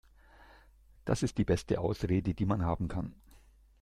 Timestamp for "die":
1.37-1.45, 2.33-2.45